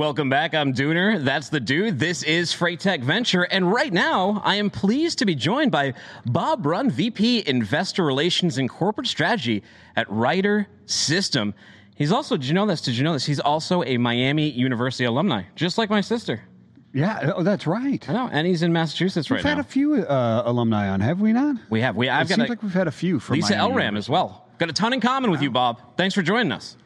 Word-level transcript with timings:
Welcome 0.00 0.30
back. 0.30 0.54
I'm 0.54 0.72
Dooner. 0.72 1.22
That's 1.22 1.50
the 1.50 1.60
dude. 1.60 1.98
This 1.98 2.22
is 2.22 2.54
Freight 2.54 2.80
Tech 2.80 3.02
Venture. 3.02 3.42
And 3.42 3.70
right 3.70 3.92
now, 3.92 4.40
I 4.46 4.54
am 4.54 4.70
pleased 4.70 5.18
to 5.18 5.26
be 5.26 5.34
joined 5.34 5.70
by 5.70 5.92
Bob 6.24 6.62
Brunn, 6.62 6.88
VP 6.88 7.46
Investor 7.46 8.02
Relations 8.02 8.56
and 8.56 8.66
Corporate 8.66 9.06
Strategy 9.06 9.62
at 9.96 10.10
Ryder 10.10 10.66
System. 10.86 11.52
He's 11.96 12.12
also, 12.12 12.38
did 12.38 12.46
you 12.46 12.54
know 12.54 12.64
this? 12.64 12.80
Did 12.80 12.96
you 12.96 13.04
know 13.04 13.12
this? 13.12 13.26
He's 13.26 13.40
also 13.40 13.82
a 13.82 13.98
Miami 13.98 14.48
University 14.48 15.04
alumni, 15.04 15.42
just 15.54 15.76
like 15.76 15.90
my 15.90 16.00
sister. 16.00 16.40
Yeah, 16.94 17.32
oh, 17.36 17.42
that's 17.42 17.66
right. 17.66 18.08
I 18.08 18.12
know, 18.14 18.30
and 18.32 18.46
he's 18.46 18.62
in 18.62 18.72
Massachusetts 18.72 19.28
we've 19.28 19.36
right 19.36 19.44
now. 19.44 19.50
We've 19.50 19.56
had 19.58 19.66
a 19.66 19.68
few 19.68 19.94
uh, 19.96 20.44
alumni 20.46 20.88
on, 20.88 21.00
have 21.00 21.20
we 21.20 21.34
not? 21.34 21.56
We 21.68 21.82
have. 21.82 21.94
We. 21.94 22.08
I've 22.08 22.24
it 22.24 22.30
got 22.30 22.36
seems 22.36 22.48
a, 22.48 22.52
like 22.52 22.62
we've 22.62 22.72
had 22.72 22.88
a 22.88 22.90
few 22.90 23.20
from 23.20 23.34
Lisa 23.34 23.54
Miami 23.54 23.74
Elram 23.74 23.98
as 23.98 24.08
well. 24.08 24.48
Got 24.56 24.70
a 24.70 24.72
ton 24.72 24.94
in 24.94 25.02
common 25.02 25.30
with 25.30 25.42
you, 25.42 25.50
Bob. 25.50 25.78
Thanks 25.98 26.14
for 26.14 26.22
joining 26.22 26.52
us. 26.52 26.78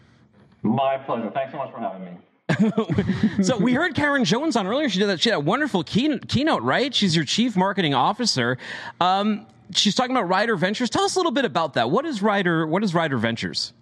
My 0.65 0.99
pleasure. 0.99 1.30
Thanks 1.33 1.52
so 1.52 1.59
much 1.59 1.71
for 1.71 1.79
having 1.79 2.07
me. 2.07 2.10
so 3.43 3.57
we 3.57 3.73
heard 3.73 3.95
Karen 3.95 4.25
Jones 4.25 4.57
on 4.57 4.66
earlier. 4.66 4.89
She 4.89 4.98
did 4.98 5.09
that. 5.09 5.21
She 5.21 5.30
had 5.30 5.37
a 5.37 5.41
wonderful 5.41 5.83
key, 5.83 6.19
keynote, 6.29 6.62
right? 6.62 6.95
She's 6.95 7.16
your 7.16 7.25
chief 7.25 7.57
marketing 7.57 7.95
officer. 7.95 8.59
Um, 9.01 9.47
she's 9.73 9.95
talking 9.95 10.15
about 10.15 10.29
Ryder 10.29 10.57
Ventures. 10.57 10.91
Tell 10.91 11.05
us 11.05 11.16
a 11.16 11.19
little 11.19 11.33
bit 11.33 11.45
about 11.45 11.75
that. 11.75 11.91
What 11.91 12.05
is 12.05 12.23
Ryder? 12.23 12.66
What 12.66 12.85
is 12.85 12.95
Ryder 12.95 13.16
Ventures? 13.16 13.73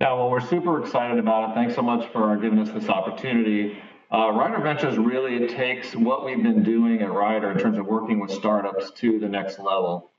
Yeah, 0.00 0.14
well, 0.14 0.30
we're 0.30 0.40
super 0.40 0.82
excited 0.82 1.18
about 1.18 1.50
it. 1.50 1.54
Thanks 1.54 1.74
so 1.74 1.82
much 1.82 2.10
for 2.10 2.34
giving 2.38 2.58
us 2.58 2.70
this 2.70 2.88
opportunity. 2.88 3.78
Uh, 4.10 4.30
Ryder 4.30 4.62
Ventures 4.62 4.96
really 4.96 5.46
takes 5.46 5.94
what 5.94 6.24
we've 6.24 6.42
been 6.42 6.62
doing 6.62 7.02
at 7.02 7.12
Ryder 7.12 7.50
in 7.50 7.58
terms 7.58 7.76
of 7.78 7.86
working 7.86 8.18
with 8.18 8.30
startups 8.30 8.90
to 8.92 9.18
the 9.20 9.28
next 9.28 9.58
level. 9.58 10.10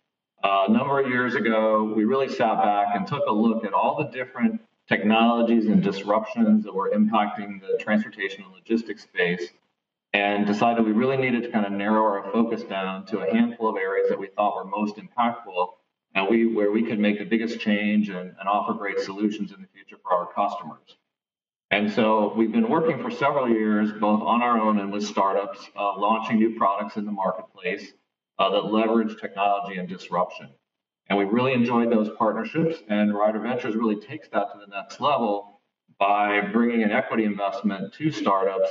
Uh, 0.44 0.66
a 0.68 0.72
number 0.72 1.00
of 1.00 1.08
years 1.08 1.34
ago, 1.34 1.92
we 1.96 2.04
really 2.06 2.30
sat 2.30 2.58
back 2.62 2.90
and 2.94 3.08
took 3.08 3.24
a 3.28 3.34
look 3.34 3.66
at 3.66 3.74
all 3.74 3.98
the 3.98 4.10
different 4.16 4.62
technologies 4.88 5.66
and 5.68 5.82
disruptions 5.84 6.64
that 6.64 6.74
were 6.74 6.92
impacting 6.92 7.62
the 7.62 7.78
transportation 7.80 8.44
and 8.44 8.54
logistics 8.54 9.04
space 9.04 9.50
and 10.14 10.46
decided 10.46 10.86
we 10.86 10.92
really 10.92 11.18
needed 11.18 11.44
to 11.44 11.50
kind 11.50 11.66
of 11.66 11.72
narrow 11.72 12.04
our 12.04 12.32
focus 12.32 12.64
down 12.64 13.06
to 13.06 13.20
a 13.20 13.34
handful 13.34 13.70
of 13.70 13.78
areas 13.78 14.10
that 14.10 14.20
we 14.20 14.28
thought 14.28 14.56
were 14.56 14.66
most 14.66 14.98
impactful 14.98 15.70
and 16.14 16.28
we 16.30 16.46
where 16.46 16.72
we 16.72 16.84
could 16.84 17.00
make 17.00 17.20
the 17.20 17.26
biggest 17.26 17.60
change 17.60 18.10
and, 18.10 18.36
and 18.40 18.50
offer 18.50 18.74
great 18.74 19.00
solutions 19.00 19.52
in 19.54 19.62
the 19.62 19.68
future 19.74 19.98
for 20.04 20.14
our 20.14 20.28
customers. 20.34 20.98
And 21.70 21.90
so 21.90 22.34
we've 22.36 22.52
been 22.52 22.70
working 22.70 23.02
for 23.02 23.10
several 23.10 23.48
years, 23.48 23.94
both 23.94 24.22
on 24.22 24.42
our 24.42 24.60
own 24.60 24.80
and 24.80 24.92
with 24.92 25.06
startups, 25.06 25.70
uh, 25.78 25.98
launching 25.98 26.38
new 26.38 26.58
products 26.58 26.98
in 26.98 27.06
the 27.06 27.14
marketplace 27.14 27.94
uh, 28.38 28.50
that 28.50 28.66
leverage 28.66 29.20
technology 29.22 29.80
and 29.80 29.88
disruption. 29.88 30.50
And 31.10 31.18
we've 31.18 31.32
really 31.32 31.54
enjoyed 31.54 31.92
those 31.92 32.10
partnerships. 32.18 32.78
And 32.88 33.14
Ryder 33.14 33.40
Ventures 33.40 33.76
really 33.76 33.98
takes 33.98 34.30
that 34.30 34.52
to 34.54 34.60
the 34.60 34.68
next 34.68 35.02
level 35.02 35.62
by 36.00 36.42
bringing 36.42 36.84
an 36.84 36.92
equity 36.92 37.26
investment 37.26 37.94
to 37.96 38.12
startups 38.12 38.70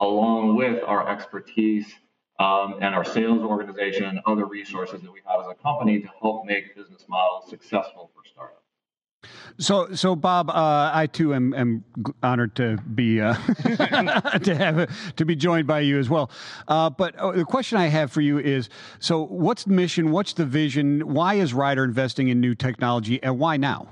along 0.00 0.56
with 0.56 0.82
our 0.84 1.08
expertise 1.08 1.92
um, 2.38 2.76
and 2.80 2.94
our 2.94 3.04
sales 3.04 3.42
organization 3.42 4.04
and 4.04 4.20
other 4.26 4.46
resources 4.46 5.02
that 5.02 5.12
we 5.12 5.20
have 5.26 5.40
as 5.40 5.46
a 5.48 5.54
company 5.62 6.00
to 6.00 6.08
help 6.20 6.46
make 6.46 6.74
business 6.74 7.04
models 7.08 7.50
successful 7.50 8.10
for 8.14 8.26
startups. 8.26 8.59
So, 9.58 9.94
so 9.94 10.16
Bob, 10.16 10.50
uh, 10.50 10.90
I 10.92 11.06
too 11.06 11.34
am, 11.34 11.54
am, 11.54 11.84
honored 12.22 12.54
to 12.56 12.78
be 12.94 13.20
uh, 13.20 13.34
to 14.42 14.54
have 14.56 15.14
to 15.16 15.24
be 15.24 15.36
joined 15.36 15.66
by 15.66 15.80
you 15.80 15.98
as 15.98 16.08
well. 16.08 16.30
Uh, 16.68 16.90
but 16.90 17.16
uh, 17.16 17.32
the 17.32 17.44
question 17.44 17.78
I 17.78 17.86
have 17.86 18.12
for 18.12 18.20
you 18.20 18.38
is: 18.38 18.68
so, 18.98 19.24
what's 19.26 19.64
the 19.64 19.72
mission? 19.72 20.10
What's 20.10 20.32
the 20.32 20.46
vision? 20.46 21.12
Why 21.12 21.34
is 21.34 21.52
Ryder 21.52 21.84
investing 21.84 22.28
in 22.28 22.40
new 22.40 22.54
technology, 22.54 23.22
and 23.22 23.38
why 23.38 23.56
now? 23.56 23.88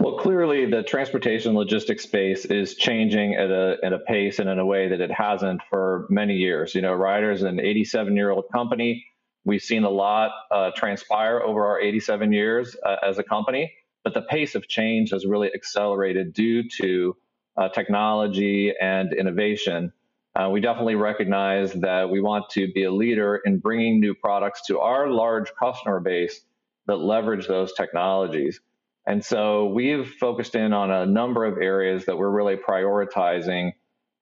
Well, 0.00 0.18
clearly, 0.18 0.66
the 0.66 0.82
transportation 0.82 1.54
logistics 1.54 2.02
space 2.02 2.44
is 2.44 2.74
changing 2.74 3.34
at 3.34 3.50
a 3.50 3.76
at 3.82 3.92
a 3.92 3.98
pace 4.00 4.38
and 4.38 4.48
in 4.48 4.58
a 4.58 4.66
way 4.66 4.88
that 4.88 5.00
it 5.00 5.10
hasn't 5.10 5.60
for 5.68 6.06
many 6.10 6.34
years. 6.34 6.74
You 6.74 6.82
know, 6.82 6.94
Ryder's 6.94 7.42
an 7.42 7.60
87 7.60 8.16
year 8.16 8.30
old 8.30 8.44
company. 8.52 9.04
We've 9.46 9.62
seen 9.62 9.84
a 9.84 9.90
lot 9.90 10.30
uh, 10.50 10.70
transpire 10.74 11.42
over 11.42 11.66
our 11.66 11.78
87 11.78 12.32
years 12.32 12.74
uh, 12.84 12.96
as 13.02 13.18
a 13.18 13.22
company 13.22 13.70
but 14.04 14.14
the 14.14 14.22
pace 14.22 14.54
of 14.54 14.68
change 14.68 15.10
has 15.10 15.26
really 15.26 15.50
accelerated 15.54 16.32
due 16.32 16.68
to 16.80 17.16
uh, 17.56 17.68
technology 17.70 18.72
and 18.80 19.12
innovation. 19.12 19.92
Uh, 20.36 20.50
we 20.50 20.60
definitely 20.60 20.96
recognize 20.96 21.72
that 21.72 22.10
we 22.10 22.20
want 22.20 22.50
to 22.50 22.70
be 22.72 22.84
a 22.84 22.92
leader 22.92 23.40
in 23.44 23.58
bringing 23.58 24.00
new 24.00 24.14
products 24.14 24.66
to 24.66 24.80
our 24.80 25.08
large 25.08 25.52
customer 25.58 26.00
base 26.00 26.40
that 26.86 26.96
leverage 26.96 27.46
those 27.46 27.72
technologies. 27.72 28.60
And 29.06 29.24
so 29.24 29.66
we've 29.66 30.08
focused 30.18 30.54
in 30.54 30.72
on 30.72 30.90
a 30.90 31.06
number 31.06 31.44
of 31.44 31.58
areas 31.58 32.06
that 32.06 32.18
we're 32.18 32.30
really 32.30 32.56
prioritizing. 32.56 33.72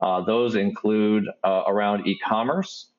Uh, 0.00 0.24
those 0.24 0.54
include 0.54 1.24
uh, 1.44 1.62
around 1.66 2.06
e 2.06 2.18
commerce, 2.18 2.90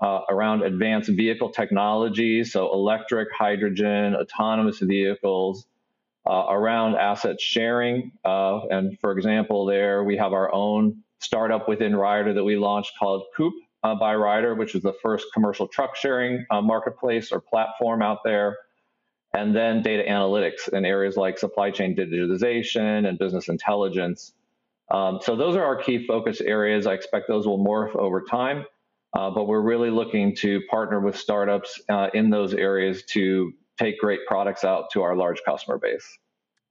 uh, 0.00 0.20
around 0.28 0.62
advanced 0.62 1.10
vehicle 1.10 1.50
technology, 1.50 2.42
so 2.44 2.72
electric, 2.72 3.28
hydrogen, 3.36 4.14
autonomous 4.14 4.78
vehicles, 4.78 5.66
uh, 6.28 6.46
around 6.48 6.96
asset 6.96 7.40
sharing. 7.40 8.12
Uh, 8.24 8.66
and 8.70 8.98
for 9.00 9.12
example, 9.12 9.66
there 9.66 10.04
we 10.04 10.16
have 10.16 10.32
our 10.32 10.52
own 10.52 11.02
startup 11.18 11.68
within 11.68 11.94
Ryder 11.94 12.34
that 12.34 12.44
we 12.44 12.56
launched 12.56 12.92
called 12.98 13.24
Coop 13.36 13.54
uh, 13.82 13.94
by 13.94 14.14
Ryder, 14.14 14.54
which 14.54 14.74
is 14.74 14.82
the 14.82 14.94
first 15.02 15.26
commercial 15.34 15.66
truck 15.66 15.96
sharing 15.96 16.46
uh, 16.50 16.60
marketplace 16.60 17.32
or 17.32 17.40
platform 17.40 18.02
out 18.02 18.18
there. 18.24 18.56
And 19.34 19.56
then 19.56 19.82
data 19.82 20.04
analytics 20.08 20.68
in 20.72 20.84
areas 20.84 21.16
like 21.16 21.38
supply 21.38 21.70
chain 21.70 21.96
digitization 21.96 23.08
and 23.08 23.18
business 23.18 23.48
intelligence. 23.48 24.34
Um, 24.90 25.20
so 25.22 25.36
those 25.36 25.56
are 25.56 25.64
our 25.64 25.76
key 25.76 26.06
focus 26.06 26.40
areas. 26.42 26.86
I 26.86 26.92
expect 26.92 27.28
those 27.28 27.46
will 27.46 27.58
morph 27.58 27.96
over 27.96 28.20
time, 28.20 28.66
uh, 29.14 29.30
but 29.30 29.48
we're 29.48 29.62
really 29.62 29.88
looking 29.88 30.36
to 30.36 30.60
partner 30.70 31.00
with 31.00 31.16
startups 31.16 31.80
uh, 31.88 32.10
in 32.12 32.28
those 32.28 32.52
areas 32.52 33.02
to 33.04 33.54
take 33.78 33.98
great 33.98 34.20
products 34.26 34.64
out 34.64 34.90
to 34.92 35.02
our 35.02 35.16
large 35.16 35.42
customer 35.44 35.78
base. 35.78 36.18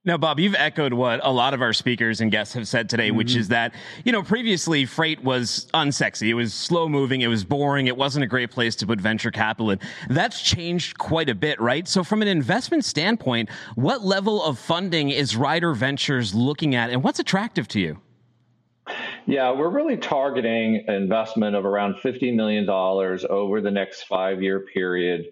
Now, 0.04 0.16
Bob, 0.16 0.40
you've 0.40 0.56
echoed 0.56 0.94
what 0.94 1.20
a 1.22 1.30
lot 1.30 1.54
of 1.54 1.62
our 1.62 1.72
speakers 1.72 2.20
and 2.20 2.28
guests 2.32 2.54
have 2.54 2.66
said 2.66 2.88
today, 2.88 3.08
mm-hmm. 3.08 3.18
which 3.18 3.36
is 3.36 3.48
that, 3.48 3.72
you 4.04 4.10
know, 4.10 4.20
previously 4.20 4.84
freight 4.84 5.22
was 5.22 5.68
unsexy. 5.74 6.28
It 6.28 6.34
was 6.34 6.52
slow 6.52 6.88
moving. 6.88 7.20
It 7.20 7.28
was 7.28 7.44
boring. 7.44 7.86
It 7.86 7.96
wasn't 7.96 8.24
a 8.24 8.26
great 8.26 8.50
place 8.50 8.74
to 8.76 8.86
put 8.86 9.00
venture 9.00 9.30
capital 9.30 9.70
in. 9.70 9.78
That's 10.10 10.42
changed 10.42 10.98
quite 10.98 11.28
a 11.28 11.36
bit, 11.36 11.60
right? 11.60 11.86
So, 11.86 12.02
from 12.02 12.20
an 12.20 12.26
investment 12.26 12.84
standpoint, 12.84 13.48
what 13.76 14.02
level 14.02 14.42
of 14.42 14.58
funding 14.58 15.10
is 15.10 15.36
Ryder 15.36 15.72
Ventures 15.72 16.34
looking 16.34 16.74
at 16.74 16.90
and 16.90 17.04
what's 17.04 17.20
attractive 17.20 17.68
to 17.68 17.78
you? 17.78 18.00
Yeah, 19.26 19.52
we're 19.52 19.70
really 19.70 19.96
targeting 19.96 20.84
an 20.88 20.94
investment 20.94 21.54
of 21.54 21.64
around 21.64 21.94
$50 22.04 22.34
million 22.34 22.68
over 22.68 23.60
the 23.60 23.70
next 23.70 24.02
five 24.02 24.42
year 24.42 24.66
period 24.74 25.26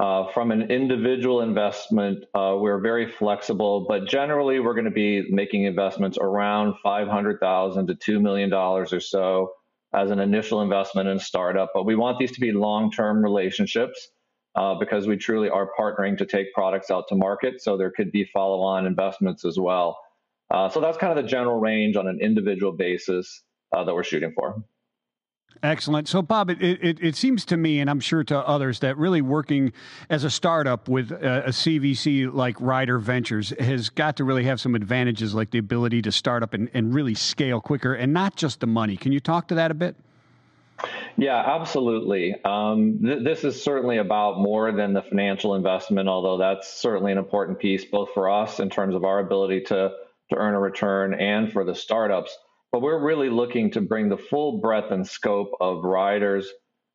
uh, 0.00 0.26
from 0.32 0.50
an 0.50 0.70
individual 0.70 1.42
investment, 1.42 2.24
uh, 2.34 2.56
we're 2.58 2.80
very 2.80 3.06
flexible, 3.10 3.86
but 3.88 4.06
generally 4.08 4.58
we're 4.58 4.74
going 4.74 4.86
to 4.86 4.90
be 4.90 5.30
making 5.30 5.64
investments 5.64 6.18
around 6.20 6.74
500,000 6.82 7.86
to 7.86 7.94
$2 7.94 8.20
million 8.20 8.52
or 8.52 9.00
so 9.00 9.52
as 9.94 10.10
an 10.10 10.18
initial 10.18 10.62
investment 10.62 11.08
in 11.08 11.18
a 11.18 11.20
startup. 11.20 11.70
But 11.74 11.84
we 11.84 11.94
want 11.94 12.18
these 12.18 12.32
to 12.32 12.40
be 12.40 12.52
long 12.52 12.90
term 12.90 13.22
relationships 13.22 14.08
uh, 14.54 14.74
because 14.74 15.06
we 15.06 15.16
truly 15.16 15.50
are 15.50 15.68
partnering 15.78 16.16
to 16.18 16.26
take 16.26 16.54
products 16.54 16.90
out 16.90 17.08
to 17.08 17.14
market. 17.14 17.60
So 17.60 17.76
there 17.76 17.90
could 17.90 18.12
be 18.12 18.24
follow 18.24 18.62
on 18.62 18.86
investments 18.86 19.44
as 19.44 19.58
well. 19.58 19.98
Uh, 20.50 20.68
so 20.68 20.80
that's 20.80 20.98
kind 20.98 21.16
of 21.16 21.22
the 21.22 21.28
general 21.28 21.60
range 21.60 21.96
on 21.96 22.06
an 22.06 22.18
individual 22.20 22.72
basis 22.72 23.42
uh, 23.74 23.84
that 23.84 23.94
we're 23.94 24.04
shooting 24.04 24.32
for. 24.34 24.62
Excellent. 25.62 26.08
So, 26.08 26.22
Bob, 26.22 26.50
it, 26.50 26.60
it, 26.60 26.98
it, 27.00 27.16
seems 27.16 27.44
to 27.46 27.56
me, 27.56 27.80
and 27.80 27.88
I'm 27.88 28.00
sure 28.00 28.24
to 28.24 28.38
others, 28.38 28.80
that 28.80 28.96
really 28.96 29.22
working 29.22 29.72
as 30.10 30.24
a 30.24 30.30
startup 30.30 30.88
with 30.88 31.12
a, 31.12 31.44
a, 31.46 31.48
CVC 31.50 32.32
like 32.32 32.60
Ryder 32.60 32.98
Ventures 32.98 33.50
has 33.60 33.88
got 33.88 34.16
to 34.16 34.24
really 34.24 34.44
have 34.44 34.60
some 34.60 34.74
advantages, 34.74 35.34
like 35.34 35.50
the 35.50 35.58
ability 35.58 36.02
to 36.02 36.12
start 36.12 36.42
up 36.42 36.54
and, 36.54 36.68
and 36.74 36.92
really 36.92 37.14
scale 37.14 37.60
quicker, 37.60 37.94
and 37.94 38.12
not 38.12 38.36
just 38.36 38.60
the 38.60 38.66
money. 38.66 38.96
Can 38.96 39.12
you 39.12 39.20
talk 39.20 39.48
to 39.48 39.54
that 39.54 39.70
a 39.70 39.74
bit? 39.74 39.94
Yeah, 41.16 41.38
absolutely. 41.38 42.34
Um, 42.44 43.00
th- 43.02 43.22
this 43.22 43.44
is 43.44 43.62
certainly 43.62 43.98
about 43.98 44.40
more 44.40 44.72
than 44.72 44.94
the 44.94 45.02
financial 45.02 45.54
investment, 45.54 46.08
although 46.08 46.38
that's 46.38 46.72
certainly 46.72 47.12
an 47.12 47.18
important 47.18 47.58
piece, 47.58 47.84
both 47.84 48.10
for 48.14 48.28
us 48.28 48.58
in 48.58 48.70
terms 48.70 48.94
of 48.94 49.04
our 49.04 49.20
ability 49.20 49.62
to, 49.62 49.92
to 50.30 50.36
earn 50.36 50.54
a 50.54 50.60
return 50.60 51.14
and 51.14 51.52
for 51.52 51.64
the 51.64 51.74
startups 51.74 52.36
but 52.72 52.80
we're 52.80 53.04
really 53.04 53.28
looking 53.28 53.70
to 53.70 53.82
bring 53.82 54.08
the 54.08 54.16
full 54.16 54.58
breadth 54.60 54.90
and 54.90 55.06
scope 55.06 55.50
of 55.60 55.84
Ryder's 55.84 56.50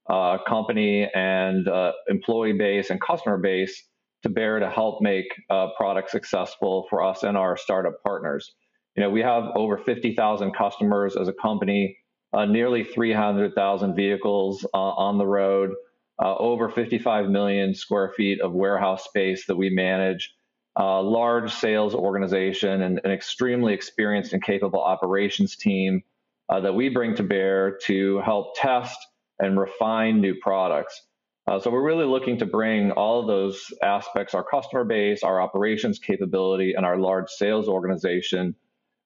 uh, 0.09 0.39
company 0.47 1.07
and 1.13 1.67
uh, 1.67 1.91
employee 2.09 2.53
base 2.53 2.89
and 2.89 2.99
customer 2.99 3.37
base 3.37 3.83
to 4.23 4.29
bear 4.29 4.59
to 4.59 4.69
help 4.69 5.01
make 5.01 5.27
uh, 5.51 5.67
products 5.77 6.11
successful 6.11 6.87
for 6.89 7.03
us 7.03 7.21
and 7.21 7.37
our 7.37 7.55
startup 7.55 8.01
partners. 8.03 8.55
You 8.95 9.03
know, 9.03 9.11
we 9.11 9.21
have 9.21 9.43
over 9.55 9.77
50,000 9.77 10.53
customers 10.55 11.15
as 11.15 11.27
a 11.27 11.33
company, 11.33 11.97
uh, 12.33 12.45
nearly 12.45 12.83
300,000 12.83 13.95
vehicles 13.95 14.65
uh, 14.73 14.77
on 14.77 15.19
the 15.19 15.27
road, 15.27 15.71
uh, 16.19 16.35
over 16.37 16.69
55 16.69 17.29
million 17.29 17.75
square 17.75 18.11
feet 18.17 18.41
of 18.41 18.53
warehouse 18.53 19.03
space 19.03 19.45
that 19.45 19.55
we 19.55 19.69
manage 19.69 20.33
uh, 20.79 21.01
large 21.01 21.53
sales 21.53 21.95
organization 21.95 22.83
and 22.83 23.01
an 23.03 23.11
extremely 23.11 23.73
experienced 23.73 24.33
and 24.33 24.43
capable 24.43 24.81
operations 24.81 25.55
team. 25.55 26.03
uh, 26.49 26.59
that 26.61 26.73
we 26.73 26.89
bring 26.89 27.15
to 27.15 27.23
bear 27.23 27.77
to 27.85 28.19
help 28.19 28.55
test 28.55 28.97
and 29.39 29.59
refine 29.59 30.21
new 30.21 30.35
products. 30.41 31.03
Uh, 31.47 31.59
so 31.59 31.69
we're 31.69 31.85
really 31.85 32.05
looking 32.05 32.37
to 32.37 32.45
bring 32.45 32.91
all 32.91 33.21
of 33.21 33.27
those 33.27 33.65
aspects, 33.83 34.33
our 34.33 34.43
customer 34.43 34.83
base, 34.83 35.23
our 35.23 35.41
operations 35.41 35.99
capability, 35.99 36.73
and 36.73 36.85
our 36.85 36.97
large 36.97 37.29
sales 37.29 37.67
organization 37.67 38.53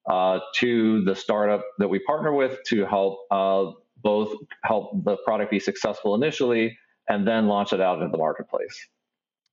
uh, 0.09 0.39
to 0.56 1.03
the 1.03 1.15
startup 1.15 1.63
that 1.77 1.88
we 1.88 2.00
partner 2.00 2.33
with 2.33 2.57
to 2.65 2.85
help 2.85 3.19
uh, 3.29 3.65
both 4.03 4.33
help 4.63 5.03
the 5.03 5.17
product 5.17 5.51
be 5.51 5.59
successful 5.59 6.15
initially 6.15 6.75
and 7.07 7.27
then 7.27 7.47
launch 7.47 7.74
it 7.74 7.81
out 7.81 8.00
into 8.00 8.12
the 8.12 8.17
marketplace. 8.17 8.88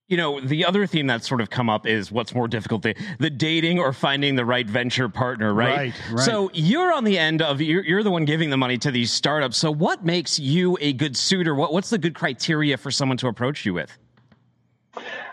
You 0.09 0.17
know, 0.17 0.41
the 0.41 0.65
other 0.65 0.87
theme 0.87 1.07
that's 1.07 1.29
sort 1.29 1.43
of 1.43 1.51
come 1.51 1.69
up 1.69 1.87
is 1.87 2.11
what's 2.11 2.35
more 2.35 2.49
difficult, 2.49 2.81
the, 2.81 2.95
the 3.19 3.29
dating 3.29 3.79
or 3.79 3.93
finding 3.93 4.37
the 4.37 4.45
right 4.45 4.67
venture 4.67 5.11
partner, 5.11 5.53
right? 5.53 5.77
Right, 5.77 5.95
right. 6.11 6.25
So 6.25 6.51
you're 6.55 6.95
on 6.95 7.05
the 7.05 7.19
end 7.19 7.43
of, 7.43 7.61
you're, 7.61 7.85
you're 7.85 8.03
the 8.03 8.11
one 8.11 8.25
giving 8.25 8.49
the 8.49 8.57
money 8.57 8.79
to 8.79 8.91
these 8.91 9.13
startups. 9.13 9.59
So 9.59 9.71
what 9.71 10.07
makes 10.07 10.39
you 10.39 10.79
a 10.81 10.95
good 10.95 11.15
suitor? 11.15 11.55
What, 11.55 11.75
what's 11.75 11.91
the 11.91 11.99
good 11.99 12.15
criteria 12.15 12.79
for 12.79 12.91
someone 12.91 13.19
to 13.19 13.29
approach 13.29 13.67
you 13.67 13.75
with? 13.75 13.99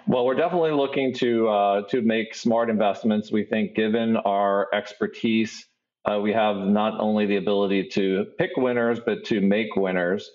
Well, 0.07 0.25
we're 0.25 0.35
definitely 0.35 0.71
looking 0.71 1.13
to 1.15 1.47
uh, 1.47 1.81
to 1.87 2.01
make 2.01 2.35
smart 2.35 2.69
investments. 2.69 3.31
We 3.31 3.43
think, 3.43 3.73
given 3.73 4.17
our 4.17 4.67
expertise, 4.71 5.65
uh, 6.03 6.19
we 6.19 6.33
have 6.33 6.57
not 6.57 6.99
only 6.99 7.25
the 7.25 7.37
ability 7.37 7.87
to 7.93 8.27
pick 8.37 8.51
winners, 8.57 8.99
but 9.03 9.23
to 9.25 9.41
make 9.41 9.75
winners. 9.75 10.29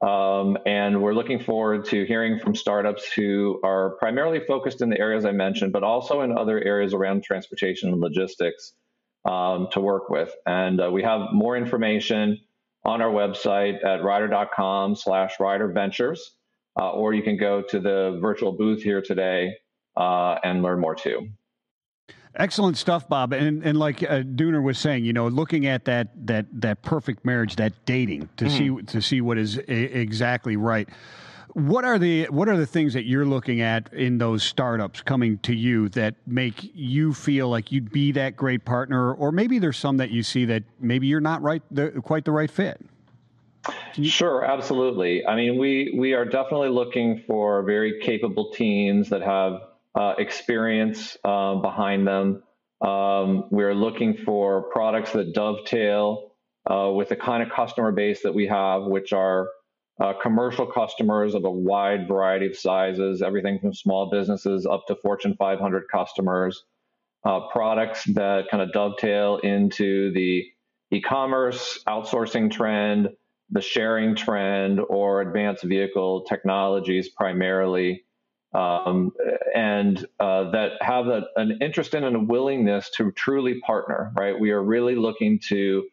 Um, 0.00 0.56
and 0.64 1.02
we're 1.02 1.14
looking 1.14 1.40
forward 1.40 1.84
to 1.86 2.04
hearing 2.04 2.38
from 2.38 2.54
startups 2.54 3.12
who 3.12 3.60
are 3.64 3.96
primarily 3.98 4.40
focused 4.40 4.80
in 4.80 4.90
the 4.90 4.98
areas 4.98 5.24
I 5.24 5.32
mentioned, 5.32 5.72
but 5.72 5.82
also 5.82 6.20
in 6.20 6.36
other 6.36 6.62
areas 6.62 6.94
around 6.94 7.24
transportation 7.24 7.90
and 7.90 8.00
logistics 8.00 8.74
um, 9.24 9.68
to 9.72 9.80
work 9.80 10.08
with. 10.08 10.32
And 10.46 10.80
uh, 10.80 10.90
we 10.92 11.02
have 11.02 11.32
more 11.32 11.56
information 11.56 12.38
on 12.84 13.02
our 13.02 13.10
website 13.10 13.84
at 13.84 14.04
ryder.com 14.04 14.94
slash 14.94 15.34
ryderventures, 15.38 16.18
uh, 16.80 16.92
or 16.92 17.12
you 17.12 17.22
can 17.22 17.36
go 17.36 17.62
to 17.62 17.80
the 17.80 18.18
virtual 18.22 18.52
booth 18.52 18.82
here 18.82 19.02
today 19.02 19.54
uh, 19.96 20.36
and 20.44 20.62
learn 20.62 20.78
more 20.78 20.94
too. 20.94 21.28
Excellent 22.38 22.76
stuff, 22.76 23.08
Bob. 23.08 23.32
And 23.32 23.64
and 23.64 23.78
like 23.78 24.02
uh, 24.02 24.22
Dooner 24.22 24.62
was 24.62 24.78
saying, 24.78 25.04
you 25.04 25.12
know, 25.12 25.26
looking 25.26 25.66
at 25.66 25.84
that 25.86 26.08
that 26.26 26.46
that 26.60 26.82
perfect 26.82 27.24
marriage, 27.24 27.56
that 27.56 27.72
dating 27.84 28.28
to 28.36 28.44
mm-hmm. 28.44 28.78
see 28.78 28.82
to 28.86 29.02
see 29.02 29.20
what 29.20 29.38
is 29.38 29.58
exactly 29.66 30.56
right. 30.56 30.88
What 31.54 31.84
are 31.84 31.98
the 31.98 32.26
what 32.26 32.48
are 32.48 32.56
the 32.56 32.66
things 32.66 32.94
that 32.94 33.06
you're 33.06 33.24
looking 33.24 33.60
at 33.60 33.92
in 33.92 34.18
those 34.18 34.44
startups 34.44 35.02
coming 35.02 35.38
to 35.38 35.52
you 35.52 35.88
that 35.90 36.14
make 36.26 36.70
you 36.74 37.12
feel 37.12 37.48
like 37.48 37.72
you'd 37.72 37.90
be 37.90 38.12
that 38.12 38.36
great 38.36 38.64
partner, 38.64 39.12
or 39.14 39.32
maybe 39.32 39.58
there's 39.58 39.78
some 39.78 39.96
that 39.96 40.10
you 40.10 40.22
see 40.22 40.44
that 40.44 40.62
maybe 40.78 41.08
you're 41.08 41.20
not 41.20 41.42
right 41.42 41.62
the, 41.72 41.90
quite 42.02 42.24
the 42.24 42.30
right 42.30 42.50
fit. 42.50 42.80
Sure, 44.00 44.44
absolutely. 44.44 45.26
I 45.26 45.34
mean, 45.34 45.58
we 45.58 45.92
we 45.96 46.12
are 46.12 46.24
definitely 46.24 46.68
looking 46.68 47.24
for 47.26 47.62
very 47.64 47.98
capable 48.00 48.52
teams 48.52 49.08
that 49.08 49.22
have 49.22 49.62
uh, 49.94 50.14
experience 50.18 51.16
uh, 51.24 51.56
behind 51.56 52.06
them. 52.06 52.42
Um, 52.80 53.48
we're 53.50 53.74
looking 53.74 54.16
for 54.16 54.70
products 54.70 55.12
that 55.12 55.34
dovetail 55.34 56.32
uh, 56.70 56.90
with 56.94 57.08
the 57.08 57.16
kind 57.16 57.42
of 57.42 57.50
customer 57.50 57.92
base 57.92 58.22
that 58.22 58.34
we 58.34 58.46
have, 58.46 58.84
which 58.84 59.12
are 59.12 59.48
uh, 60.00 60.12
commercial 60.22 60.66
customers 60.66 61.34
of 61.34 61.44
a 61.44 61.50
wide 61.50 62.06
variety 62.06 62.46
of 62.46 62.56
sizes, 62.56 63.20
everything 63.20 63.58
from 63.58 63.74
small 63.74 64.10
businesses 64.10 64.64
up 64.64 64.84
to 64.86 64.94
Fortune 64.96 65.34
500 65.38 65.84
customers. 65.90 66.64
Uh, 67.24 67.40
products 67.50 68.04
that 68.04 68.44
kind 68.48 68.62
of 68.62 68.72
dovetail 68.72 69.38
into 69.38 70.12
the 70.12 70.44
e-commerce 70.92 71.82
outsourcing 71.88 72.50
trend, 72.50 73.08
the 73.50 73.60
sharing 73.60 74.14
trend, 74.14 74.78
or 74.88 75.20
advanced 75.20 75.64
vehicle 75.64 76.24
technologies 76.28 77.08
primarily 77.08 78.04
um, 78.58 79.12
and 79.54 80.04
uh, 80.18 80.50
that 80.50 80.72
have 80.80 81.06
a, 81.06 81.22
an 81.36 81.58
interest 81.60 81.94
in 81.94 82.02
and 82.02 82.16
a 82.16 82.20
willingness 82.20 82.90
to 82.96 83.12
truly 83.12 83.60
partner, 83.60 84.12
right? 84.16 84.38
We 84.38 84.50
are 84.50 84.62
really 84.62 84.96
looking 84.96 85.38
to 85.48 85.84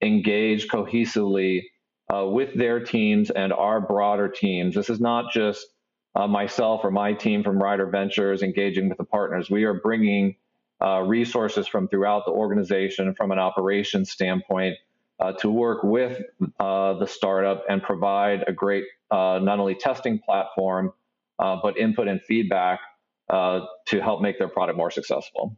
engage 0.00 0.68
cohesively 0.68 1.64
uh, 2.12 2.24
with 2.24 2.54
their 2.54 2.80
teams 2.80 3.28
and 3.28 3.52
our 3.52 3.82
broader 3.82 4.28
teams. 4.28 4.74
This 4.74 4.88
is 4.88 4.98
not 4.98 5.30
just 5.30 5.66
uh, 6.14 6.26
myself 6.26 6.84
or 6.84 6.90
my 6.90 7.12
team 7.12 7.44
from 7.44 7.62
Ryder 7.62 7.86
Ventures 7.86 8.42
engaging 8.42 8.88
with 8.88 8.96
the 8.96 9.04
partners. 9.04 9.50
We 9.50 9.64
are 9.64 9.74
bringing 9.74 10.36
uh, 10.82 11.00
resources 11.02 11.68
from 11.68 11.86
throughout 11.86 12.24
the 12.24 12.32
organization 12.32 13.14
from 13.14 13.30
an 13.30 13.38
operations 13.38 14.10
standpoint 14.10 14.76
uh, 15.20 15.32
to 15.32 15.50
work 15.50 15.82
with 15.82 16.22
uh, 16.60 16.94
the 16.94 17.06
startup 17.06 17.64
and 17.68 17.82
provide 17.82 18.44
a 18.46 18.52
great 18.52 18.84
not 19.10 19.58
only 19.58 19.74
testing 19.74 20.18
platform 20.18 20.92
uh, 21.38 21.56
but 21.62 21.76
input 21.76 22.08
and 22.08 22.20
feedback 22.22 22.80
uh, 23.28 23.60
to 23.86 24.00
help 24.00 24.20
make 24.20 24.38
their 24.38 24.48
product 24.48 24.76
more 24.76 24.90
successful. 24.90 25.56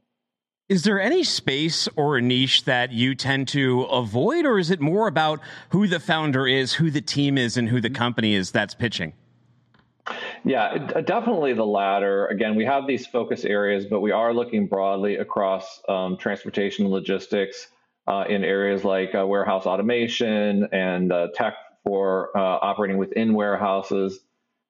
Is 0.69 0.83
there 0.83 1.01
any 1.01 1.25
space 1.25 1.89
or 1.97 2.19
a 2.19 2.23
niche 2.23 2.65
that 2.65 2.93
you 2.93 3.15
tend 3.15 3.49
to 3.49 3.83
avoid, 3.85 4.45
or 4.45 4.59
is 4.59 4.71
it 4.71 4.81
more 4.81 5.09
about 5.09 5.41
who 5.71 5.87
the 5.87 5.99
founder 5.99 6.47
is, 6.47 6.75
who 6.75 6.91
the 6.91 7.01
team 7.01 7.39
is, 7.39 7.57
and 7.57 7.71
who 7.71 7.81
the 7.81 7.89
company 7.89 8.35
is 8.35 8.51
that's 8.51 8.75
pitching? 8.75 9.15
Yeah, 10.45 10.77
definitely 11.03 11.55
the 11.55 11.67
latter. 11.67 12.27
Again, 12.27 12.55
we 12.55 12.65
have 12.65 12.87
these 12.87 13.07
focus 13.07 13.45
areas, 13.45 13.87
but 13.87 14.01
we 14.01 14.11
are 14.11 14.33
looking 14.33 14.67
broadly 14.67 15.17
across 15.17 15.81
um, 15.89 16.17
transportation 16.19 16.85
and 16.85 16.93
logistics 16.93 17.69
uh, 18.07 18.25
in 18.29 18.45
areas 18.45 18.85
like 18.85 19.15
uh, 19.15 19.27
warehouse 19.27 19.67
automation 19.67 20.69
and 20.73 21.13
uh, 21.13 21.29
tech 21.35 21.55
for 21.85 22.37
uh, 22.37 22.41
operating 22.41 22.99
within 22.99 23.35
warehouses. 23.35 24.21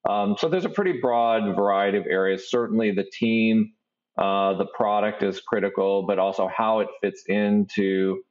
Um, 0.09 0.37
so 0.39 0.49
there's 0.49 0.65
a 0.65 0.71
pretty 0.71 0.95
broad 1.01 1.55
variety 1.55 1.99
of 1.99 2.07
areas. 2.07 2.51
Certainly, 2.51 2.93
the 2.93 3.05
team, 3.05 3.73
uh, 4.17 4.55
the 4.55 4.67
product 4.67 5.23
is 5.23 5.41
critical, 5.41 6.07
but 6.07 6.19
also 6.19 6.49
how 6.49 6.81
it 6.81 6.89
fits 7.03 7.25
into 7.29 8.23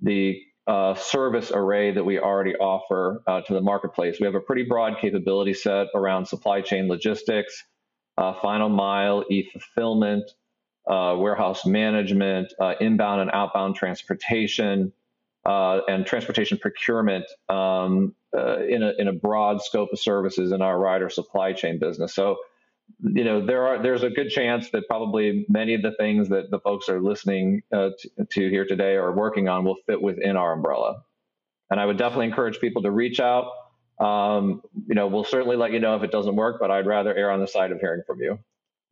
the 0.00 0.40
uh, 0.66 0.94
service 0.94 1.50
array 1.52 1.90
that 1.90 2.04
we 2.04 2.18
already 2.18 2.54
offer 2.54 3.22
uh, 3.26 3.40
to 3.42 3.52
the 3.52 3.60
marketplace. 3.60 4.18
We 4.20 4.26
have 4.26 4.34
a 4.34 4.40
pretty 4.40 4.62
broad 4.62 4.98
capability 5.00 5.54
set 5.54 5.88
around 5.94 6.26
supply 6.26 6.60
chain 6.62 6.88
logistics, 6.88 7.64
uh, 8.16 8.34
final 8.40 8.68
mile 8.68 9.24
e 9.28 9.50
fulfillment, 9.50 10.30
uh, 10.88 11.16
warehouse 11.18 11.66
management, 11.66 12.52
uh, 12.60 12.74
inbound 12.80 13.22
and 13.22 13.30
outbound 13.32 13.74
transportation, 13.74 14.92
and 15.46 16.06
transportation 16.06 16.58
procurement. 16.58 17.26
Um, 17.48 18.14
uh, 18.36 18.64
in 18.66 18.82
a 18.82 18.92
in 18.98 19.06
a 19.08 19.12
broad 19.12 19.62
scope 19.62 19.90
of 19.92 19.98
services 20.00 20.50
in 20.50 20.60
our 20.60 20.78
Ryder 20.78 21.08
supply 21.08 21.52
chain 21.52 21.78
business. 21.78 22.14
So, 22.14 22.36
you 23.00 23.22
know, 23.22 23.44
there 23.44 23.66
are 23.66 23.80
there's 23.80 24.02
a 24.02 24.10
good 24.10 24.28
chance 24.28 24.70
that 24.70 24.88
probably 24.88 25.46
many 25.48 25.74
of 25.74 25.82
the 25.82 25.92
things 25.92 26.28
that 26.30 26.50
the 26.50 26.58
folks 26.58 26.88
are 26.88 27.00
listening 27.00 27.62
uh, 27.72 27.90
to, 27.98 28.24
to, 28.30 28.50
here 28.50 28.66
today 28.66 28.96
or 28.96 29.12
working 29.12 29.48
on 29.48 29.64
will 29.64 29.76
fit 29.86 30.02
within 30.02 30.36
our 30.36 30.52
umbrella. 30.52 31.04
And 31.70 31.78
I 31.78 31.86
would 31.86 31.96
definitely 31.96 32.26
encourage 32.26 32.58
people 32.58 32.82
to 32.82 32.90
reach 32.90 33.20
out. 33.20 33.52
Um, 34.00 34.62
you 34.88 34.96
know, 34.96 35.06
we'll 35.06 35.24
certainly 35.24 35.56
let 35.56 35.70
you 35.70 35.78
know 35.78 35.94
if 35.94 36.02
it 36.02 36.10
doesn't 36.10 36.34
work, 36.34 36.56
but 36.60 36.72
I'd 36.72 36.86
rather 36.86 37.14
err 37.14 37.30
on 37.30 37.40
the 37.40 37.46
side 37.46 37.70
of 37.70 37.78
hearing 37.78 38.02
from 38.04 38.20
you. 38.20 38.38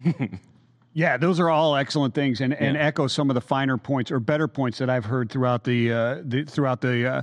Yeah, 0.94 1.16
those 1.16 1.40
are 1.40 1.48
all 1.48 1.74
excellent 1.76 2.14
things, 2.14 2.40
and, 2.40 2.52
yeah. 2.52 2.64
and 2.64 2.76
echo 2.76 3.06
some 3.06 3.30
of 3.30 3.34
the 3.34 3.40
finer 3.40 3.78
points 3.78 4.10
or 4.10 4.20
better 4.20 4.46
points 4.46 4.78
that 4.78 4.90
I've 4.90 5.06
heard 5.06 5.30
throughout 5.30 5.64
the, 5.64 5.92
uh, 5.92 6.22
the 6.22 6.44
throughout 6.44 6.82
the 6.82 7.06
uh, 7.06 7.22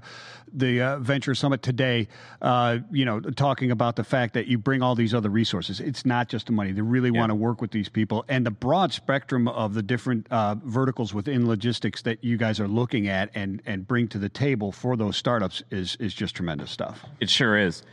the 0.52 0.82
uh, 0.82 1.00
Venture 1.00 1.36
Summit 1.36 1.62
today. 1.62 2.08
Uh, 2.42 2.80
you 2.92 3.06
know, 3.06 3.20
talking 3.20 3.70
about 3.70 3.96
the 3.96 4.04
fact 4.04 4.34
that 4.34 4.48
you 4.48 4.58
bring 4.58 4.82
all 4.82 4.96
these 4.96 5.14
other 5.14 5.30
resources. 5.30 5.80
It's 5.80 6.04
not 6.04 6.30
just 6.30 6.48
the 6.48 6.52
money; 6.52 6.72
they 6.72 6.82
really 6.82 7.12
yeah. 7.14 7.20
want 7.20 7.30
to 7.30 7.36
work 7.36 7.62
with 7.62 7.70
these 7.70 7.90
people, 7.90 8.26
and 8.28 8.44
the 8.44 8.52
broad 8.52 8.92
spectrum 8.92 9.48
of 9.48 9.76
the 9.76 9.84
different 9.84 10.26
uh, 10.32 10.56
verticals 10.64 11.14
within 11.14 11.48
logistics 11.48 12.02
that 12.04 12.24
you 12.24 12.38
guys 12.38 12.60
are 12.60 12.68
looking 12.68 13.08
at 13.08 13.30
and 13.36 13.62
and 13.68 13.88
bring 13.88 14.08
to 14.08 14.18
the 14.18 14.30
table 14.30 14.72
for 14.72 14.98
those 14.98 15.16
startups 15.16 15.62
is 15.70 15.96
is 15.98 16.16
just 16.16 16.36
tremendous 16.36 16.72
stuff. 16.72 17.06
It 17.20 17.30
sure 17.30 17.56
is 17.56 17.84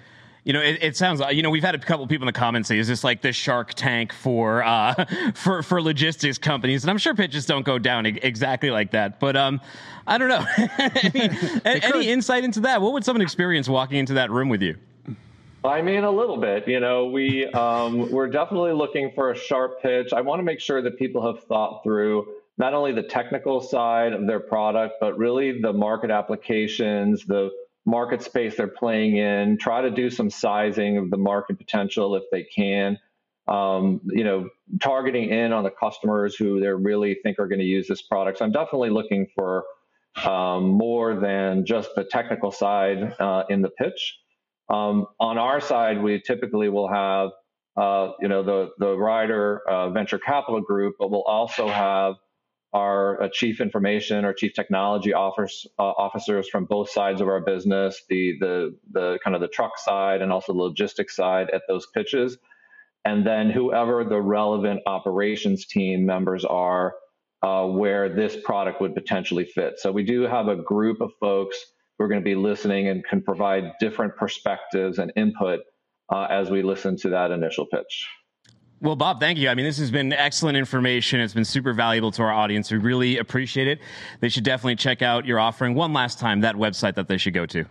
you 0.47 0.53
know, 0.53 0.61
it, 0.61 0.79
it, 0.81 0.97
sounds. 0.97 1.19
Like 1.19 1.35
you 1.35 1.43
know, 1.43 1.51
we've 1.51 1.65
had 1.65 1.75
a 1.75 1.79
couple 1.79 2.07
people 2.07 2.23
in 2.23 2.33
the 2.33 2.39
comments 2.39 2.69
say, 2.69 2.79
"Is 2.79 2.87
this 2.87 3.03
like 3.03 3.21
the 3.21 3.33
Shark 3.33 3.75
Tank 3.75 4.13
for 4.13 4.63
uh, 4.63 5.05
for 5.35 5.61
for 5.65 5.83
logistics 5.83 6.39
companies?" 6.39 6.85
And 6.85 6.91
I'm 6.93 6.99
sure 6.99 7.17
pitches 7.17 7.47
don't 7.47 7.65
go 7.67 7.81
down 7.81 8.07
exactly 8.07 8.71
like 8.71 8.93
that. 8.93 9.19
But 9.19 9.37
um, 9.37 9.61
I 10.07 10.19
don't 10.19 10.29
know. 10.29 10.47
any, 11.65 11.83
any 11.83 12.09
insight 12.09 12.45
into 12.45 12.61
that? 12.61 12.81
What 12.81 12.93
would 12.93 13.05
someone 13.05 13.23
experience 13.23 13.69
walking 13.69 13.99
into 13.99 14.15
that 14.15 14.31
room 14.31 14.49
with 14.49 14.63
you? 14.63 14.77
I 15.65 15.83
mean, 15.83 16.05
a 16.05 16.11
little 16.13 16.37
bit. 16.37 16.69
You 16.69 16.79
know, 16.79 17.07
we 17.07 17.47
um, 17.47 18.09
we're 18.13 18.29
definitely 18.29 18.73
looking 18.73 19.11
for 19.17 19.33
a 19.33 19.37
sharp 19.37 19.83
pitch. 19.83 20.13
I 20.13 20.21
want 20.21 20.39
to 20.39 20.45
make 20.45 20.61
sure 20.61 20.81
that 20.81 20.97
people 20.97 21.27
have 21.27 21.43
thought 21.43 21.83
through 21.83 22.25
not 22.57 22.73
only 22.73 22.93
the 22.93 23.03
technical 23.03 23.61
side 23.61 24.13
of 24.13 24.29
their 24.29 24.39
product, 24.39 24.95
but 25.01 25.19
really 25.19 25.61
the 25.61 25.73
market 25.73 26.13
applications, 26.13 27.27
the 27.27 27.51
market 27.87 28.21
space 28.21 28.57
they're 28.57 28.67
playing 28.67 29.17
in, 29.17 29.57
try 29.59 29.81
to 29.81 29.91
do 29.91 30.11
some 30.11 30.29
sizing 30.29 30.99
of 30.99 31.11
the 31.11 31.17
market 31.17 31.57
potential 31.57 32.17
if 32.17 32.25
they 32.31 32.43
can. 32.43 32.99
Um, 33.49 34.01
you 34.05 34.25
know, 34.25 34.49
targeting 34.83 35.31
in 35.31 35.53
on 35.53 35.63
the 35.63 35.71
customers 35.71 36.35
who 36.35 36.59
they 36.59 36.67
really 36.67 37.17
think 37.23 37.39
are 37.39 37.47
going 37.47 37.61
to 37.61 37.65
use 37.65 37.87
this 37.87 38.03
product. 38.03 38.39
So 38.39 38.45
I'm 38.45 38.51
definitely 38.51 38.91
looking 38.91 39.29
for 39.37 39.65
um, 40.25 40.65
more 40.71 41.15
than 41.15 41.65
just 41.65 41.91
the 41.95 42.03
technical 42.03 42.51
side 42.51 43.15
uh, 43.21 43.45
in 43.49 43.63
the 43.63 43.71
pitch. 43.71 44.19
Um, 44.69 45.07
on 45.21 45.39
our 45.39 45.61
side, 45.61 46.03
we 46.03 46.21
typically 46.21 46.69
will 46.69 46.89
have, 46.89 47.31
uh, 47.77 48.15
you 48.21 48.27
know, 48.27 48.43
the 48.43 48.71
the 48.79 48.97
Ryder 48.97 49.61
uh, 49.69 49.91
venture 49.91 50.19
capital 50.19 50.61
group, 50.61 50.97
but 50.99 51.13
we'll 51.13 51.23
also 51.23 51.69
have 51.69 52.17
our 52.77 53.23
uh, 53.23 53.29
chief 53.33 53.63
information 53.63 54.27
or 54.27 54.35
chief 54.35 54.53
technology 54.53 55.15
officers, 55.15 55.67
uh, 55.79 55.83
officers 55.83 56.47
from 56.47 56.67
both 56.67 56.91
sides 56.91 57.23
of 57.23 57.29
our 57.29 57.41
business, 57.41 58.03
the 58.11 58.35
the 58.39 58.77
the 58.93 59.19
kind 59.25 59.35
of 59.35 59.41
the 59.41 59.49
truck 59.49 59.79
side 59.79 60.21
and 60.21 60.31
also 60.31 60.53
the 60.53 60.59
logistics 60.59 61.17
side 61.17 61.49
at 61.55 61.63
those 61.69 61.87
pitches, 61.95 62.37
and 63.07 63.27
then 63.27 63.51
whoever 63.51 64.05
the 64.05 64.21
relevant 64.21 64.81
operations 64.87 65.65
team 65.67 66.05
members 66.05 66.45
are, 66.45 66.95
uh, 67.43 67.65
where 67.67 68.15
this 68.15 68.37
product 68.45 68.83
would 68.83 68.95
potentially 68.95 69.47
fit. 69.47 69.79
So 69.79 69.91
we 69.91 70.05
do 70.05 70.23
have 70.23 70.49
a 70.49 70.57
group 70.57 71.01
of 71.01 71.13
folks 71.19 71.57
who 71.99 72.05
are 72.05 72.09
going 72.09 72.21
to 72.21 72.25
be 72.25 72.35
listening 72.35 72.89
and 72.89 73.03
can 73.03 73.23
provide 73.23 73.73
different 73.81 74.17
perspectives 74.17 74.99
and 74.99 75.11
input 75.17 75.61
uh, 76.13 76.27
as 76.29 76.51
we 76.51 76.63
listen 76.63 76.99
to 76.99 77.09
that 77.09 77.31
initial 77.31 77.65
pitch. 77.65 78.07
Well, 78.81 78.97
Bob, 78.97 79.21
thank 79.21 79.39
you. 79.39 79.49
I 79.49 79.55
mean, 79.55 79.65
this 79.65 79.79
has 79.79 79.91
been 79.91 80.13
excellent 80.13 80.59
information. 80.59 81.21
It's 81.21 81.33
been 81.33 81.47
super 81.47 81.73
valuable 81.73 82.11
to 82.13 82.23
our 82.23 82.33
audience. 82.33 82.71
We 82.71 82.79
really 82.79 83.17
appreciate 83.19 83.69
it. 83.69 83.81
They 84.21 84.29
should 84.29 84.45
definitely 84.45 84.77
check 84.77 85.01
out 85.01 85.25
your 85.25 85.41
offering 85.41 85.75
one 85.75 85.93
last 85.95 86.19
time, 86.19 86.43
that 86.43 86.57
website 86.57 86.95
that 86.97 87.09
they 87.09 87.17
should 87.17 87.33
go 87.33 87.47
to. 87.47 87.65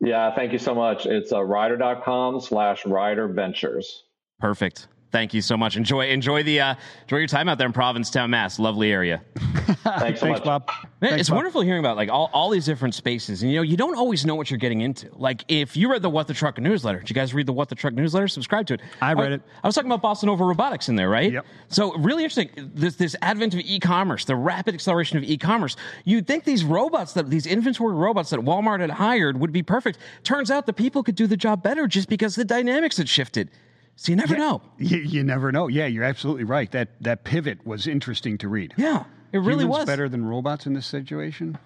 Yeah, 0.00 0.34
thank 0.34 0.52
you 0.52 0.58
so 0.58 0.74
much. 0.74 1.06
It's 1.06 1.32
uh, 1.32 1.42
ryder.com 1.42 2.40
slash 2.42 2.84
ryder 2.84 3.28
ventures. 3.28 4.04
Perfect. 4.38 4.88
Thank 5.16 5.32
you 5.32 5.40
so 5.40 5.56
much. 5.56 5.78
Enjoy 5.78 6.06
enjoy 6.08 6.42
the 6.42 6.60
uh, 6.60 6.74
enjoy 7.04 7.16
your 7.16 7.26
time 7.26 7.48
out 7.48 7.56
there 7.56 7.66
in 7.66 7.72
Provincetown, 7.72 8.28
Mass. 8.28 8.58
Lovely 8.58 8.92
area. 8.92 9.22
Thanks 9.64 9.80
so 9.82 9.90
Thanks, 9.98 10.20
much. 10.22 10.44
Bob. 10.44 10.68
Man, 11.00 11.10
Thanks, 11.12 11.20
it's 11.20 11.28
Bob. 11.30 11.36
wonderful 11.36 11.62
hearing 11.62 11.80
about 11.80 11.96
like 11.96 12.10
all, 12.10 12.28
all 12.34 12.50
these 12.50 12.66
different 12.66 12.94
spaces, 12.94 13.42
and 13.42 13.50
you 13.50 13.56
know 13.56 13.62
you 13.62 13.78
don't 13.78 13.96
always 13.96 14.26
know 14.26 14.34
what 14.34 14.50
you're 14.50 14.58
getting 14.58 14.82
into. 14.82 15.08
Like 15.14 15.42
if 15.48 15.74
you 15.74 15.90
read 15.90 16.02
the 16.02 16.10
What 16.10 16.26
the 16.26 16.34
Truck 16.34 16.58
newsletter, 16.58 16.98
did 16.98 17.08
you 17.08 17.14
guys 17.14 17.32
read 17.32 17.46
the 17.46 17.54
What 17.54 17.70
the 17.70 17.74
Truck 17.74 17.94
newsletter? 17.94 18.28
Subscribe 18.28 18.66
to 18.66 18.74
it. 18.74 18.82
I 19.00 19.14
read 19.14 19.32
it. 19.32 19.40
I 19.64 19.66
was 19.66 19.74
talking 19.74 19.90
about 19.90 20.02
Bossa 20.02 20.24
Nova 20.24 20.44
Robotics 20.44 20.90
in 20.90 20.96
there, 20.96 21.08
right? 21.08 21.32
Yep. 21.32 21.46
So 21.68 21.96
really 21.96 22.22
interesting. 22.22 22.50
This 22.74 22.96
this 22.96 23.16
advent 23.22 23.54
of 23.54 23.60
e-commerce, 23.60 24.26
the 24.26 24.36
rapid 24.36 24.74
acceleration 24.74 25.16
of 25.16 25.24
e-commerce. 25.24 25.76
You'd 26.04 26.26
think 26.26 26.44
these 26.44 26.62
robots 26.62 27.14
that 27.14 27.30
these 27.30 27.46
inventory 27.46 27.94
robots 27.94 28.28
that 28.30 28.40
Walmart 28.40 28.80
had 28.80 28.90
hired 28.90 29.40
would 29.40 29.50
be 29.50 29.62
perfect. 29.62 29.96
Turns 30.24 30.50
out 30.50 30.66
the 30.66 30.74
people 30.74 31.02
could 31.02 31.14
do 31.14 31.26
the 31.26 31.38
job 31.38 31.62
better 31.62 31.86
just 31.86 32.10
because 32.10 32.34
the 32.34 32.44
dynamics 32.44 32.98
had 32.98 33.08
shifted. 33.08 33.48
So 33.96 34.12
you 34.12 34.16
never 34.16 34.36
know. 34.36 34.60
You, 34.78 34.98
you 34.98 35.24
never 35.24 35.50
know. 35.50 35.68
Yeah, 35.68 35.86
you're 35.86 36.04
absolutely 36.04 36.44
right. 36.44 36.70
That 36.70 36.90
that 37.00 37.24
pivot 37.24 37.66
was 37.66 37.86
interesting 37.86 38.38
to 38.38 38.48
read. 38.48 38.74
Yeah, 38.76 39.04
it 39.32 39.38
really 39.38 39.64
Humans 39.64 39.68
was. 39.68 39.86
better 39.86 40.08
than 40.08 40.24
robots 40.24 40.66
in 40.66 40.74
this 40.74 40.86
situation. 40.86 41.58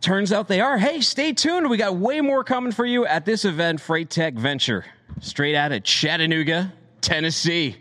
Turns 0.00 0.32
out 0.32 0.48
they 0.48 0.60
are. 0.60 0.78
Hey, 0.78 1.00
stay 1.00 1.32
tuned. 1.32 1.68
We 1.70 1.76
got 1.76 1.96
way 1.96 2.20
more 2.20 2.44
coming 2.44 2.72
for 2.72 2.84
you 2.86 3.04
at 3.06 3.24
this 3.24 3.44
event, 3.44 3.80
Freight 3.80 4.10
Tech 4.10 4.34
Venture, 4.34 4.84
straight 5.20 5.56
out 5.56 5.72
of 5.72 5.82
Chattanooga, 5.82 6.72
Tennessee. 7.00 7.76